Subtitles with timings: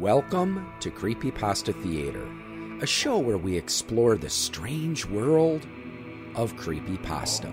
[0.00, 2.26] Welcome to Creepypasta Theater,
[2.80, 5.66] a show where we explore the strange world
[6.34, 7.52] of creepypasta.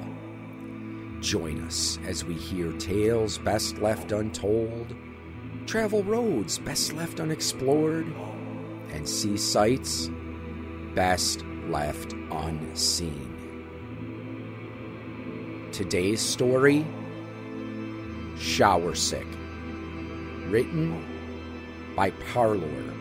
[1.19, 4.96] Join us as we hear tales best left untold,
[5.65, 8.08] travel roads best left unexplored,
[8.94, 10.09] and see sights
[10.95, 13.33] best left unseen.
[15.73, 16.86] Today's story
[18.38, 19.27] Showersick,
[20.50, 21.16] written
[21.98, 22.94] by Parlour.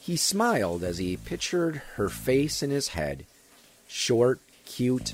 [0.00, 3.24] He smiled as he pictured her face in his head
[3.86, 5.12] short, cute,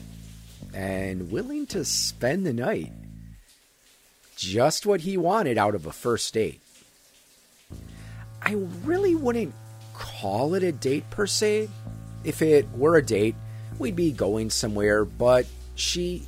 [0.72, 2.92] and willing to spend the night.
[4.36, 6.60] Just what he wanted out of a first date.
[8.40, 9.52] I really wouldn't
[9.94, 11.68] call it a date per se.
[12.22, 13.34] If it were a date,
[13.78, 16.22] we'd be going somewhere, but she.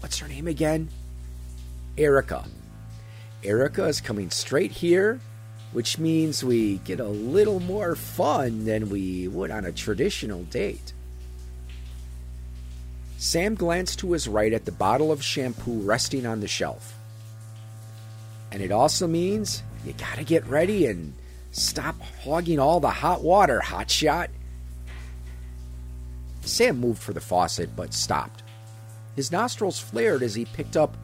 [0.00, 0.88] What's her name again?
[1.98, 2.44] Erica.
[3.44, 5.20] Erica is coming straight here,
[5.72, 10.92] which means we get a little more fun than we would on a traditional date.
[13.16, 16.94] Sam glanced to his right at the bottle of shampoo resting on the shelf.
[18.50, 21.14] And it also means you gotta get ready and
[21.52, 24.28] stop hogging all the hot water, hotshot.
[26.42, 28.42] Sam moved for the faucet but stopped.
[29.16, 30.96] His nostrils flared as he picked up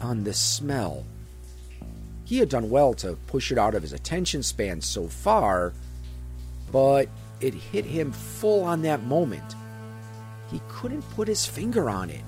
[0.00, 1.04] on the smell.
[2.26, 5.72] He had done well to push it out of his attention span so far,
[6.72, 7.08] but
[7.40, 9.54] it hit him full on that moment.
[10.50, 12.22] He couldn't put his finger on it.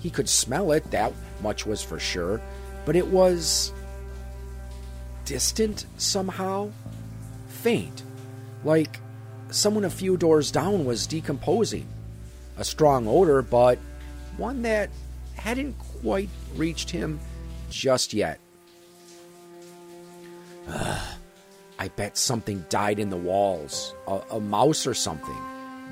[0.00, 2.42] He could smell it, that much was for sure,
[2.84, 3.72] but it was
[5.24, 6.72] distant somehow,
[7.46, 8.02] faint,
[8.64, 8.98] like
[9.50, 11.86] someone a few doors down was decomposing.
[12.56, 13.78] A strong odor, but
[14.36, 14.90] one that
[15.36, 17.20] hadn't quite reached him
[17.70, 18.40] just yet.
[20.70, 25.36] I bet something died in the walls, a, a mouse or something.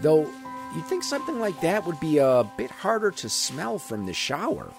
[0.02, 0.30] Though
[0.74, 4.70] you'd think something like that would be a bit harder to smell from the shower.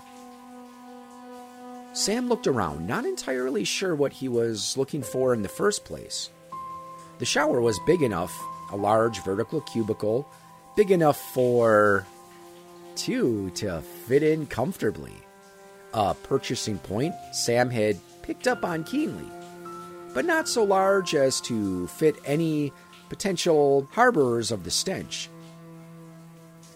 [1.93, 6.29] Sam looked around, not entirely sure what he was looking for in the first place.
[7.17, 8.39] The shower was big enough,
[8.71, 10.29] a large vertical cubicle,
[10.77, 12.05] big enough for
[12.95, 15.15] two to fit in comfortably.
[15.93, 19.25] A purchasing point Sam had picked up on keenly
[20.13, 22.73] but not so large as to fit any
[23.09, 25.29] potential harborers of the stench.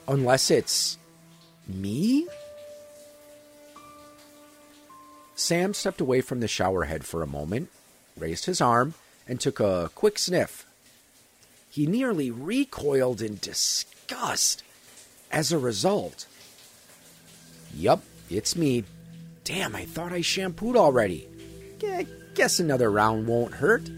[0.07, 0.97] Unless it's
[1.67, 2.27] me?
[5.35, 7.69] Sam stepped away from the shower head for a moment,
[8.17, 8.93] raised his arm,
[9.28, 10.66] and took a quick sniff.
[11.69, 14.63] He nearly recoiled in disgust
[15.31, 16.28] as a result.
[17.75, 18.84] Yup, it's me.
[19.43, 21.28] Damn, I thought I shampooed already.
[21.85, 23.90] I guess another round won't hurt,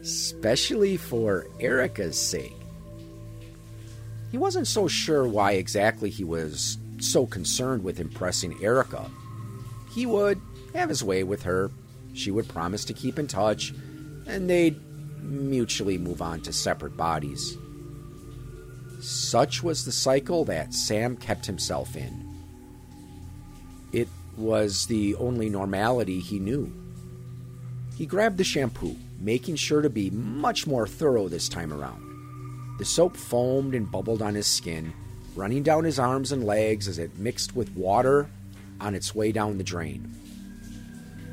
[0.00, 2.56] especially for Erica's sake.
[4.30, 9.10] He wasn't so sure why exactly he was so concerned with impressing Erica.
[9.94, 10.40] He would
[10.74, 11.70] have his way with her,
[12.14, 13.72] she would promise to keep in touch,
[14.26, 14.80] and they'd
[15.22, 17.56] mutually move on to separate bodies.
[19.00, 22.24] Such was the cycle that Sam kept himself in.
[23.92, 26.72] It was the only normality he knew.
[27.96, 32.02] He grabbed the shampoo, making sure to be much more thorough this time around.
[32.78, 34.92] The soap foamed and bubbled on his skin,
[35.36, 38.28] running down his arms and legs as it mixed with water
[38.80, 40.12] on its way down the drain.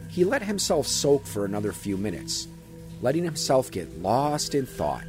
[0.09, 2.47] He let himself soak for another few minutes,
[3.01, 5.05] letting himself get lost in thought.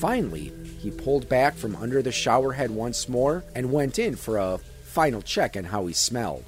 [0.00, 4.36] Finally, he pulled back from under the shower head once more and went in for
[4.36, 6.44] a final check on how he smelled.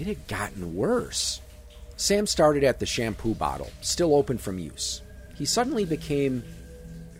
[0.00, 1.42] It had gotten worse.
[1.98, 5.02] Sam started at the shampoo bottle, still open from use.
[5.36, 6.42] He suddenly became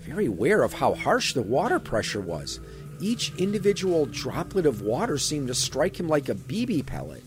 [0.00, 2.59] very aware of how harsh the water pressure was.
[2.99, 7.23] Each individual droplet of water seemed to strike him like a BB pellet,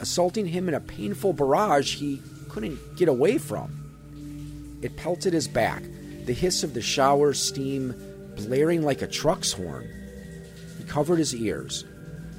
[0.00, 2.20] assaulting him in a painful barrage he
[2.50, 4.78] couldn't get away from.
[4.82, 5.82] It pelted his back,
[6.26, 7.94] the hiss of the shower steam
[8.36, 9.88] blaring like a truck's horn.
[10.76, 11.86] He covered his ears,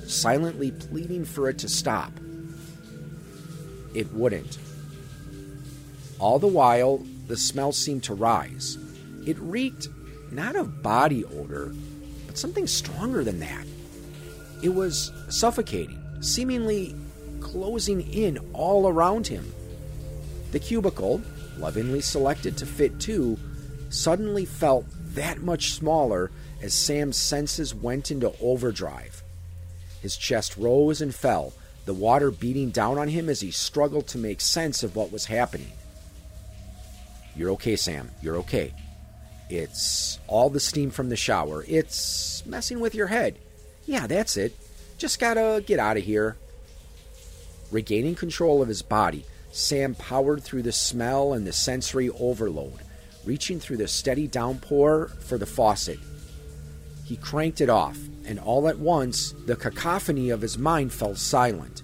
[0.06, 2.12] silently pleading for it to stop
[3.96, 4.58] it wouldn't.
[6.20, 8.78] All the while, the smell seemed to rise.
[9.26, 9.88] It reeked
[10.32, 11.74] not of body odor,
[12.28, 13.66] but something stronger than that.
[14.62, 16.96] It was suffocating, seemingly
[17.40, 19.54] closing in all around him.
[20.52, 21.22] The cubicle,
[21.58, 23.38] lovingly selected to fit two,
[23.90, 26.32] suddenly felt that much smaller
[26.62, 29.24] as Sam's senses went into overdrive.
[30.02, 31.54] His chest rose and fell,
[31.86, 35.26] the water beating down on him as he struggled to make sense of what was
[35.26, 35.72] happening.
[37.36, 38.10] You're okay, Sam.
[38.22, 38.74] You're okay.
[39.50, 41.64] It's all the steam from the shower.
[41.68, 43.38] It's messing with your head.
[43.86, 44.56] Yeah, that's it.
[44.98, 46.38] Just gotta get out of here.
[47.72, 52.80] Regaining control of his body, Sam powered through the smell and the sensory overload,
[53.26, 56.00] reaching through the steady downpour for the faucet.
[57.06, 61.84] He cranked it off, and all at once the cacophony of his mind fell silent.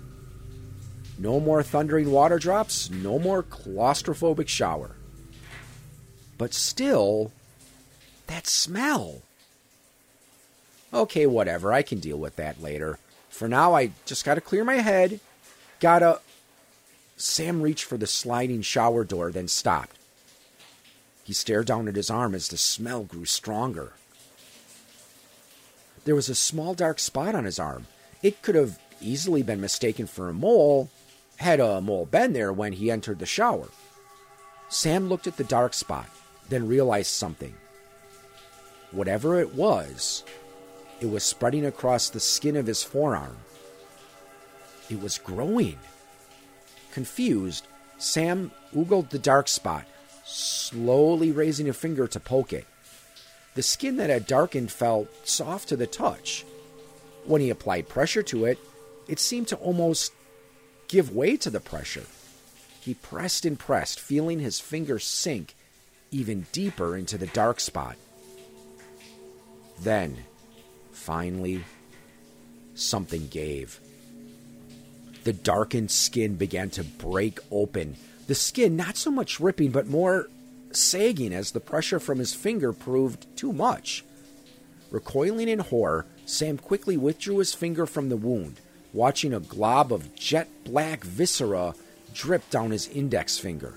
[1.20, 4.96] No more thundering water drops, no more claustrophobic shower.
[6.40, 7.32] But still,
[8.26, 9.22] that smell.
[10.92, 12.98] Okay, whatever, I can deal with that later.
[13.30, 15.20] For now, I just gotta clear my head.
[15.80, 16.20] Gotta.
[17.16, 19.98] Sam reached for the sliding shower door, then stopped.
[21.24, 23.94] He stared down at his arm as the smell grew stronger.
[26.04, 27.88] There was a small dark spot on his arm.
[28.24, 30.90] It could have easily been mistaken for a mole,
[31.38, 33.70] had a mole been there when he entered the shower.
[34.70, 36.08] Sam looked at the dark spot,
[36.50, 37.54] then realized something.
[38.92, 40.24] Whatever it was,
[41.00, 43.38] it was spreading across the skin of his forearm.
[44.90, 45.78] It was growing.
[46.92, 47.68] Confused,
[47.98, 49.86] Sam oogled the dark spot,
[50.26, 52.66] slowly raising a finger to poke it.
[53.56, 56.46] The skin that had darkened felt soft to the touch.
[57.26, 58.58] When he applied pressure to it,
[59.08, 60.14] it seemed to almost
[60.88, 62.06] give way to the pressure.
[62.80, 65.56] He pressed and pressed, feeling his fingers sink
[66.12, 67.96] even deeper into the dark spot.
[69.82, 70.18] Then,
[70.92, 71.64] finally,
[72.74, 73.80] something gave.
[75.24, 77.96] The darkened skin began to break open.
[78.28, 80.28] The skin not so much ripping, but more
[80.76, 84.04] sagging as the pressure from his finger proved too much.
[84.92, 88.60] Recoiling in horror, Sam quickly withdrew his finger from the wound,
[88.94, 91.74] watching a glob of jet black viscera
[92.14, 93.76] drip down his index finger.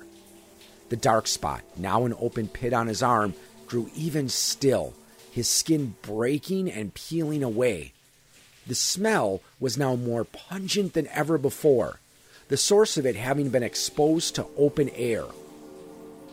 [0.89, 3.35] The dark spot, now an open pit on his arm,
[3.67, 4.95] grew even still,
[5.31, 7.93] his skin breaking and peeling away.
[8.67, 12.01] The smell was now more pungent than ever before,
[12.49, 15.25] the source of it having been exposed to open air.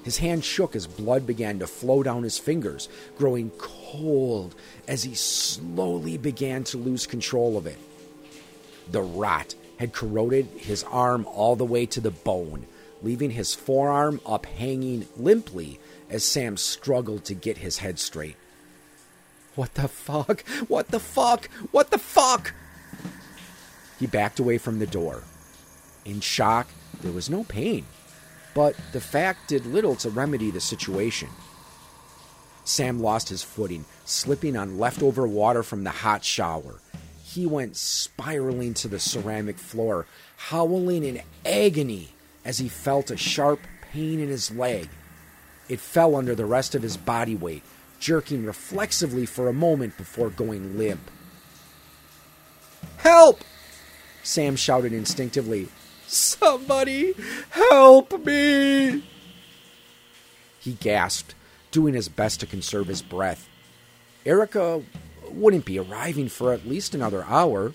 [0.03, 4.55] His hand shook as blood began to flow down his fingers, growing cold
[4.87, 7.77] as he slowly began to lose control of it.
[8.89, 12.65] The rot had corroded his arm all the way to the bone,
[13.03, 15.79] leaving his forearm up hanging limply
[16.09, 18.35] as Sam struggled to get his head straight.
[19.55, 20.47] What the fuck?
[20.67, 21.47] What the fuck?
[21.71, 22.53] What the fuck?
[23.99, 25.23] He backed away from the door.
[26.05, 26.67] In shock,
[27.01, 27.85] there was no pain
[28.53, 31.29] but the fact did little to remedy the situation.
[32.63, 36.79] Sam lost his footing, slipping on leftover water from the hot shower.
[37.23, 40.05] He went spiraling to the ceramic floor,
[40.37, 42.09] howling in agony
[42.43, 43.59] as he felt a sharp
[43.93, 44.89] pain in his leg.
[45.69, 47.63] It fell under the rest of his body weight,
[47.99, 51.09] jerking reflexively for a moment before going limp.
[52.97, 53.43] Help!
[54.23, 55.69] Sam shouted instinctively,
[56.11, 57.13] Somebody
[57.51, 59.01] help me!
[60.59, 61.35] He gasped,
[61.71, 63.47] doing his best to conserve his breath.
[64.25, 64.83] Erica
[65.29, 67.73] wouldn't be arriving for at least another hour.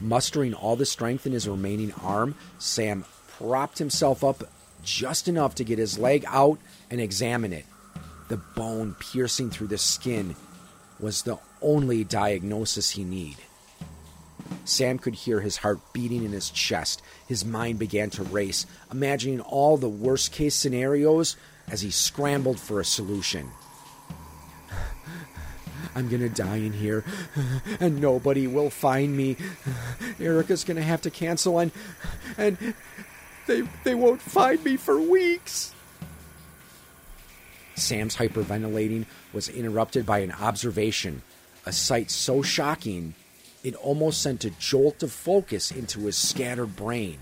[0.00, 4.44] Mustering all the strength in his remaining arm, Sam propped himself up
[4.84, 6.60] just enough to get his leg out
[6.92, 7.66] and examine it.
[8.28, 10.36] The bone piercing through the skin
[11.00, 13.45] was the only diagnosis he needed.
[14.66, 17.00] Sam could hear his heart beating in his chest.
[17.28, 21.36] His mind began to race, imagining all the worst case scenarios
[21.68, 23.50] as he scrambled for a solution.
[25.94, 27.04] I'm gonna die in here,
[27.80, 29.36] and nobody will find me.
[30.20, 31.70] Erica's gonna have to cancel, and
[32.36, 32.74] and
[33.46, 35.72] they they won't find me for weeks.
[37.76, 41.22] Sam's hyperventilating was interrupted by an observation,
[41.64, 43.14] a sight so shocking
[43.66, 47.18] it almost sent a jolt of focus into his scattered brain.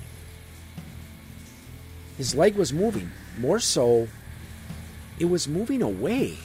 [2.18, 4.08] His leg was moving, more so,
[5.18, 6.36] it was moving away.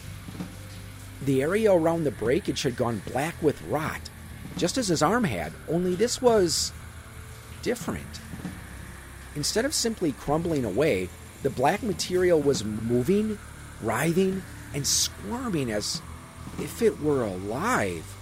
[1.25, 4.09] The area around the breakage had gone black with rot,
[4.55, 6.71] just as his arm had, only this was
[7.61, 8.21] different.
[9.35, 11.09] Instead of simply crumbling away,
[11.43, 13.37] the black material was moving,
[13.81, 16.01] writhing, and squirming as
[16.57, 18.15] if it were alive.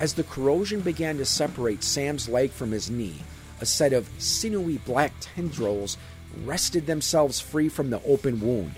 [0.00, 3.22] As the corrosion began to separate Sam's leg from his knee,
[3.60, 5.98] a set of sinewy black tendrils
[6.44, 8.72] wrested themselves free from the open wound.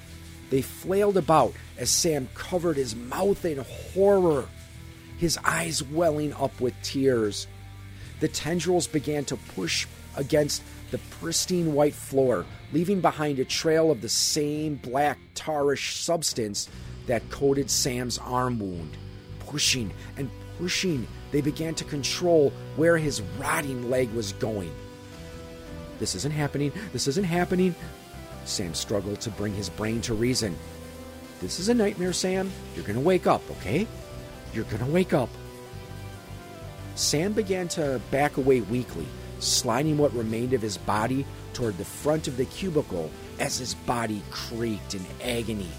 [0.51, 3.65] They flailed about as Sam covered his mouth in
[3.95, 4.49] horror,
[5.17, 7.47] his eyes welling up with tears.
[8.19, 9.87] The tendrils began to push
[10.17, 16.69] against the pristine white floor, leaving behind a trail of the same black tarish substance
[17.07, 18.97] that coated Sam's arm wound,
[19.39, 20.29] pushing and
[20.63, 24.73] pushing, they began to control where his rotting leg was going.
[25.99, 26.71] This isn't happening.
[26.93, 27.75] This isn't happening.
[28.45, 30.57] Sam struggled to bring his brain to reason.
[31.41, 32.49] This is a nightmare, Sam.
[32.77, 33.89] You're going to wake up, okay?
[34.55, 35.31] You're going to wake up.
[36.95, 39.07] Sam began to back away weakly,
[39.41, 44.23] sliding what remained of his body toward the front of the cubicle as his body
[44.31, 45.71] creaked in agony.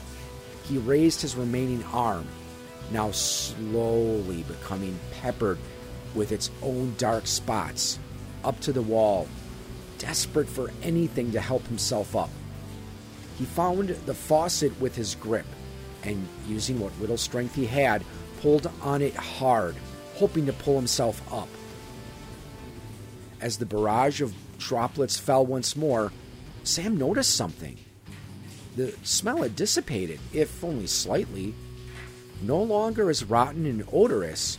[0.66, 2.28] He raised his remaining arm,
[2.92, 5.58] now slowly becoming peppered
[6.16, 8.00] with its own dark spots,
[8.44, 9.28] up to the wall,
[9.98, 12.30] desperate for anything to help himself up.
[13.38, 15.46] He found the faucet with his grip,
[16.04, 18.04] and using what little strength he had,
[18.42, 19.75] pulled on it hard,
[20.16, 21.48] hoping to pull himself up.
[23.42, 26.12] As the barrage of droplets fell once more,
[26.63, 27.78] Sam noticed something.
[28.75, 31.54] The smell had dissipated, if only slightly,
[32.44, 34.58] no longer as rotten and odorous,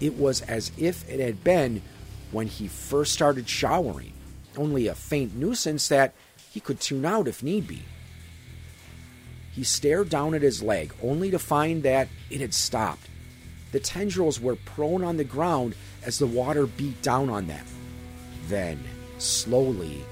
[0.00, 1.82] it was as if it had been
[2.30, 4.12] when he first started showering,
[4.56, 6.14] only a faint nuisance that
[6.50, 7.82] he could tune out if need be.
[9.52, 13.08] He stared down at his leg, only to find that it had stopped.
[13.72, 15.74] The tendrils were prone on the ground
[16.04, 17.64] as the water beat down on them.
[18.48, 18.82] Then,
[19.18, 20.04] slowly,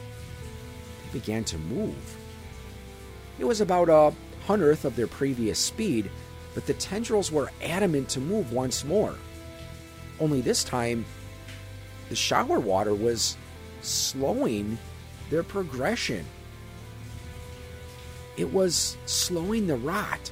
[1.05, 2.17] they began to move.
[3.39, 4.15] It was about a
[4.47, 6.11] hundredth of their previous speed,
[6.55, 9.15] but the tendrils were adamant to move once more.
[10.19, 11.05] Only this time,
[12.09, 13.37] the shower water was
[13.83, 14.79] slowing
[15.31, 16.25] their progression.
[18.37, 20.31] It was slowing the rot.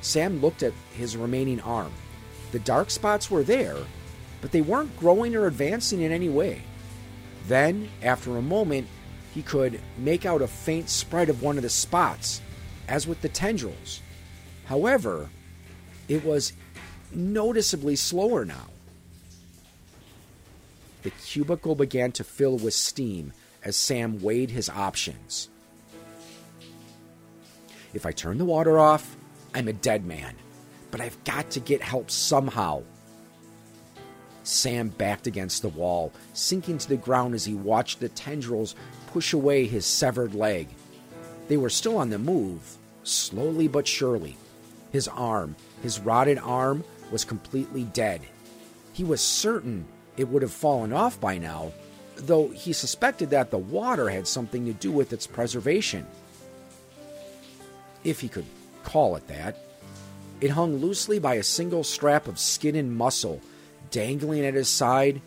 [0.00, 1.92] Sam looked at his remaining arm.
[2.52, 3.76] The dark spots were there,
[4.40, 6.62] but they weren't growing or advancing in any way.
[7.46, 8.86] Then, after a moment,
[9.34, 12.40] he could make out a faint spread of one of the spots,
[12.86, 14.00] as with the tendrils.
[14.68, 15.30] However,
[16.08, 16.52] it was
[17.10, 18.66] noticeably slower now.
[21.02, 23.32] The cubicle began to fill with steam
[23.64, 25.48] as Sam weighed his options.
[27.94, 29.16] If I turn the water off,
[29.54, 30.34] I'm a dead man,
[30.90, 32.82] but I've got to get help somehow.
[34.42, 38.74] Sam backed against the wall, sinking to the ground as he watched the tendrils
[39.06, 40.68] push away his severed leg.
[41.48, 44.36] They were still on the move, slowly but surely.
[44.90, 48.22] His arm, his rotted arm, was completely dead.
[48.92, 51.72] He was certain it would have fallen off by now,
[52.16, 56.06] though he suspected that the water had something to do with its preservation.
[58.02, 58.46] If he could
[58.88, 59.56] call it that.
[60.40, 63.40] It hung loosely by a single strap of skin and muscle,
[63.90, 65.20] dangling at his side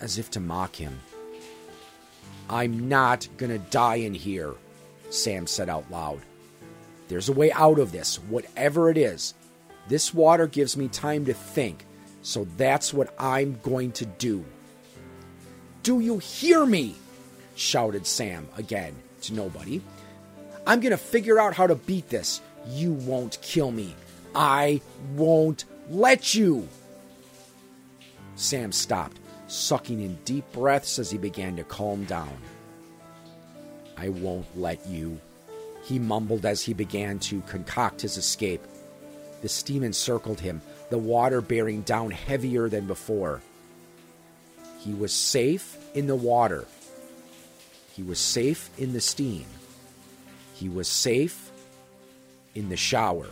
[0.00, 1.00] as if to mock him.
[2.48, 4.54] I'm not gonna die in here,
[5.10, 6.20] Sam said out loud.
[7.08, 9.34] There's a way out of this, whatever it is.
[9.88, 11.86] This water gives me time to think,
[12.22, 14.44] so that's what I'm going to do.
[15.82, 16.96] Do you hear me?
[17.54, 19.80] shouted Sam again to nobody.
[20.66, 22.40] I'm going to figure out how to beat this.
[22.68, 23.94] You won't kill me.
[24.34, 24.82] I
[25.14, 26.68] won't let you.
[28.36, 32.36] Sam stopped, sucking in deep breaths as he began to calm down.
[33.96, 35.18] I won't let you,
[35.88, 38.60] he mumbled as he began to concoct his escape.
[39.40, 43.40] The steam encircled him, the water bearing down heavier than before.
[44.80, 46.66] He was safe in the water.
[47.96, 49.46] He was safe in the steam.
[50.52, 51.50] He was safe
[52.54, 53.28] in the shower.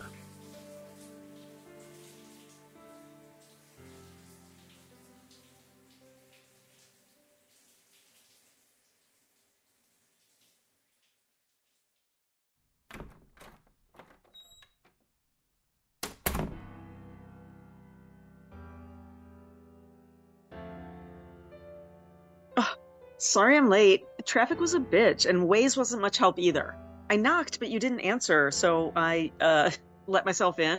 [23.27, 24.05] Sorry I'm late.
[24.25, 26.77] Traffic was a bitch, and Waze wasn't much help either.
[27.11, 29.71] I knocked, but you didn't answer, so I, uh,
[30.07, 30.79] let myself in.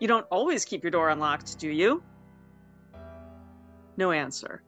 [0.00, 2.02] You don't always keep your door unlocked, do you?
[3.98, 4.62] No answer.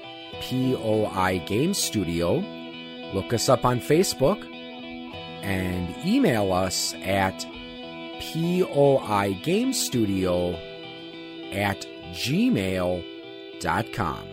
[0.41, 2.43] POI Game Studio.
[3.13, 4.45] Look us up on Facebook
[5.43, 7.45] and email us at
[8.21, 10.55] POI Game Studio
[11.53, 14.28] at gmail.com.